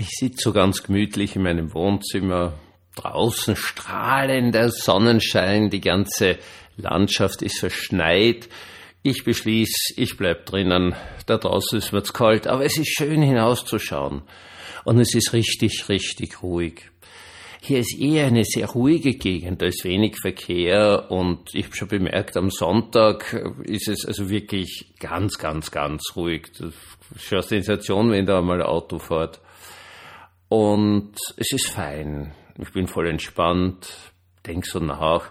[0.00, 2.54] Ich sitze so ganz gemütlich in meinem Wohnzimmer.
[2.96, 6.38] Draußen strahlender Sonnenschein, die ganze
[6.78, 8.48] Landschaft ist verschneit.
[9.02, 10.94] Ich beschließe, ich bleib drinnen.
[11.26, 14.22] Da draußen ist mir's kalt, aber es ist schön hinauszuschauen.
[14.86, 16.90] Und es ist richtig, richtig ruhig.
[17.60, 21.88] Hier ist eher eine sehr ruhige Gegend, da ist wenig Verkehr und ich habe schon
[21.88, 26.46] bemerkt, am Sonntag ist es also wirklich ganz, ganz, ganz ruhig.
[26.58, 26.72] Das
[27.16, 29.42] ist schon eine Sensation, wenn da mal ein Auto fährt.
[30.50, 32.32] Und es ist fein.
[32.58, 33.88] Ich bin voll entspannt,
[34.44, 35.30] denk so nach.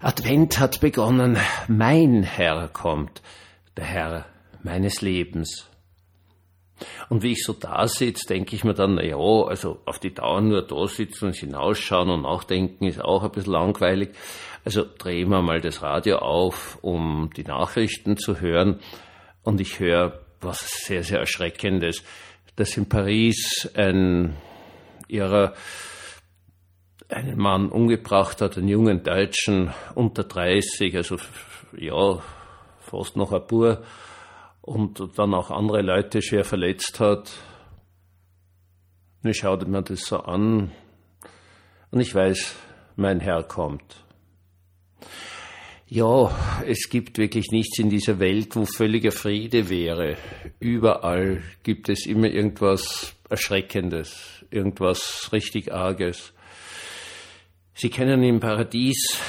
[0.00, 1.38] Advent hat begonnen.
[1.68, 3.22] Mein Herr kommt.
[3.76, 4.26] Der Herr
[4.64, 5.68] meines Lebens.
[7.08, 10.12] Und wie ich so da sitze, denke ich mir dann, na ja, also auf die
[10.12, 14.10] Dauer nur da sitzen und hinausschauen und nachdenken ist auch ein bisschen langweilig.
[14.64, 18.80] Also drehen wir mal das Radio auf, um die Nachrichten zu hören.
[19.44, 22.02] Und ich höre was sehr, sehr Erschreckendes
[22.56, 24.36] dass in Paris ein
[25.08, 25.54] ihrer
[27.08, 31.16] einen Mann umgebracht hat, einen jungen Deutschen unter 30, also
[31.76, 32.20] ja,
[32.80, 33.82] fast noch ein Bur,
[34.62, 37.32] und dann auch andere Leute schwer verletzt hat.
[39.24, 40.72] Ich schaute mir das so an
[41.90, 42.54] und ich weiß,
[42.96, 44.04] mein Herr kommt.
[45.94, 46.34] Ja,
[46.66, 50.16] es gibt wirklich nichts in dieser Welt, wo völliger Friede wäre.
[50.58, 56.32] Überall gibt es immer irgendwas Erschreckendes, irgendwas richtig Arges.
[57.74, 59.20] Sie können im Paradies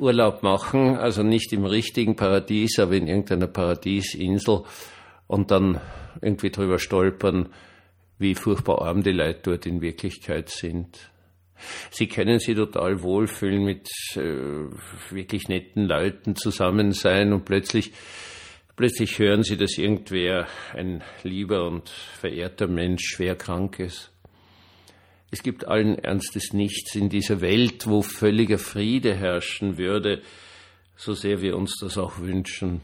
[0.00, 4.64] Urlaub machen, also nicht im richtigen Paradies, aber in irgendeiner Paradiesinsel
[5.28, 5.80] und dann
[6.20, 7.50] irgendwie drüber stolpern,
[8.18, 11.08] wie furchtbar arm die Leute dort in Wirklichkeit sind.
[11.90, 14.20] Sie können sich total wohlfühlen mit äh,
[15.10, 17.92] wirklich netten Leuten zusammen sein und plötzlich
[18.76, 24.10] plötzlich hören Sie, dass irgendwer ein lieber und verehrter Mensch schwer krank ist.
[25.30, 30.22] Es gibt allen Ernstes nichts in dieser Welt, wo völliger Friede herrschen würde,
[30.96, 32.80] so sehr wir uns das auch wünschen.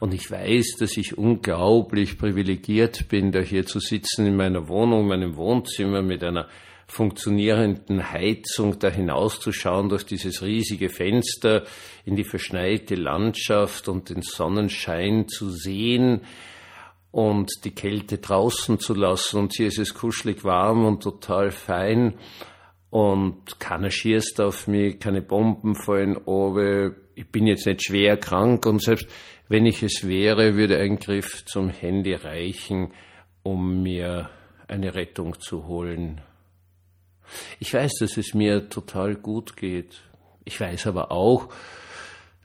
[0.00, 5.06] Und ich weiß, dass ich unglaublich privilegiert bin, da hier zu sitzen in meiner Wohnung,
[5.06, 6.48] meinem Wohnzimmer mit einer
[6.86, 11.64] funktionierenden Heizung da hinauszuschauen durch dieses riesige Fenster
[12.04, 16.22] in die verschneite Landschaft und den Sonnenschein zu sehen
[17.10, 19.38] und die Kälte draußen zu lassen.
[19.38, 22.14] Und hier ist es kuschelig warm und total fein
[22.94, 26.94] und keiner schießt auf mich, keine Bomben fallen oben.
[27.16, 29.08] Ich bin jetzt nicht schwer krank und selbst
[29.48, 32.92] wenn ich es wäre, würde ein Griff zum Handy reichen,
[33.42, 34.30] um mir
[34.68, 36.20] eine Rettung zu holen.
[37.60, 40.02] Ich weiß, dass es mir total gut geht.
[40.44, 41.48] Ich weiß aber auch,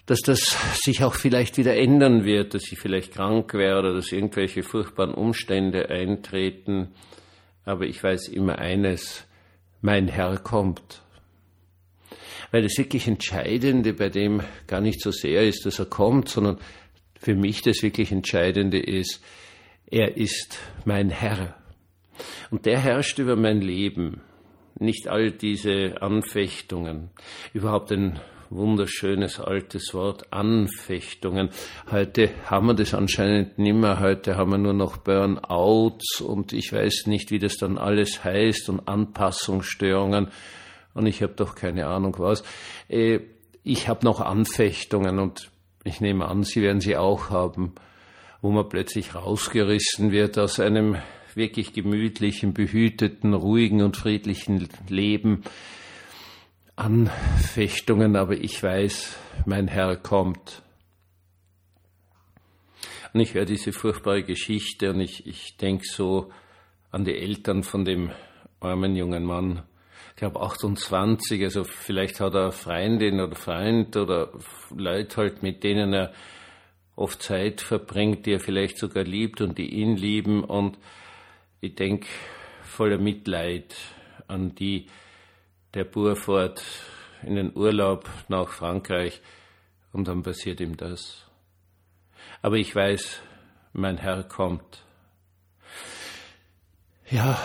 [0.06, 4.64] dass das sich auch vielleicht wieder ändern wird, dass ich vielleicht krank werde, dass irgendwelche
[4.64, 6.90] furchtbaren Umstände eintreten.
[7.64, 9.26] Aber ich weiß immer eines,
[9.82, 11.04] mein Herr kommt.
[12.52, 16.58] Weil das wirklich Entscheidende bei dem gar nicht so sehr ist, dass er kommt, sondern
[17.20, 19.22] für mich das wirklich Entscheidende ist,
[19.92, 21.56] er ist mein Herr.
[22.50, 24.22] Und der herrscht über mein Leben
[24.82, 27.10] nicht all diese Anfechtungen,
[27.54, 28.20] überhaupt ein
[28.50, 31.50] wunderschönes altes Wort, Anfechtungen.
[31.92, 37.06] Heute haben wir das anscheinend nimmer, heute haben wir nur noch Burnouts und ich weiß
[37.06, 40.30] nicht, wie das dann alles heißt und Anpassungsstörungen
[40.94, 42.44] und ich habe doch keine Ahnung was.
[42.88, 43.20] Äh,
[43.64, 45.52] ich habe noch Anfechtungen und
[45.84, 47.74] ich nehme an, Sie werden sie auch haben,
[48.42, 50.98] wo man plötzlich rausgerissen wird aus einem
[51.40, 55.42] wirklich gemütlichen, behüteten, ruhigen und friedlichen Leben.
[56.76, 60.62] Anfechtungen, aber ich weiß, mein Herr kommt.
[63.14, 66.32] Und ich höre diese furchtbare Geschichte und ich, ich denke so
[66.92, 68.12] an die Eltern von dem
[68.60, 69.64] armen jungen Mann.
[70.12, 74.32] Ich glaube 28, also vielleicht hat er Freundin oder Freund oder
[74.76, 76.14] Leute halt, mit denen er
[76.96, 80.78] oft Zeit verbringt, die er vielleicht sogar liebt und die ihn lieben und
[81.62, 82.08] ich denke
[82.64, 83.76] voller Mitleid
[84.28, 84.88] an die,
[85.74, 86.64] der Bur fährt
[87.24, 89.22] in den Urlaub nach Frankreich
[89.92, 91.26] und dann passiert ihm das.
[92.42, 93.22] Aber ich weiß,
[93.74, 94.84] mein Herr kommt.
[97.10, 97.42] Ja,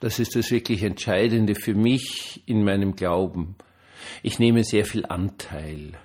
[0.00, 3.56] das ist das wirklich Entscheidende für mich in meinem Glauben.
[4.22, 5.98] Ich nehme sehr viel Anteil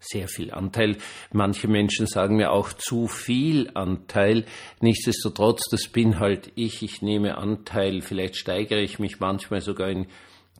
[0.00, 0.96] sehr viel Anteil.
[1.32, 4.44] Manche Menschen sagen mir auch zu viel Anteil.
[4.80, 6.82] Nichtsdestotrotz, das bin halt ich.
[6.82, 8.00] Ich nehme Anteil.
[8.02, 10.06] Vielleicht steigere ich mich manchmal sogar in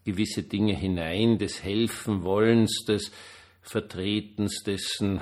[0.05, 3.13] gewisse Dinge hinein, des Helfenwollens, des
[3.63, 5.21] Vertretens dessen,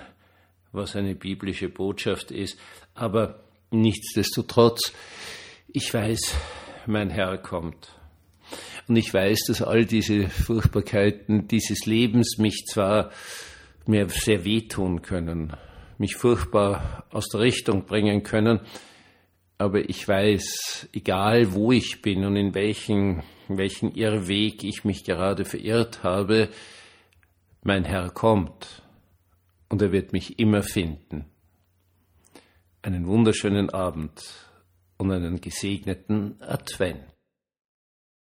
[0.72, 2.58] was eine biblische Botschaft ist.
[2.94, 4.92] Aber nichtsdestotrotz,
[5.72, 6.34] ich weiß,
[6.86, 7.90] mein Herr kommt.
[8.88, 13.10] Und ich weiß, dass all diese Furchtbarkeiten dieses Lebens mich zwar
[13.88, 15.52] mir sehr wehtun können,
[15.98, 18.60] mich furchtbar aus der Richtung bringen können,
[19.58, 25.04] aber ich weiß, egal wo ich bin und in welchen, in welchen Irrweg ich mich
[25.04, 26.50] gerade verirrt habe,
[27.62, 28.82] mein Herr kommt
[29.68, 31.24] und er wird mich immer finden.
[32.82, 34.22] Einen wunderschönen Abend
[34.98, 37.15] und einen gesegneten Advent.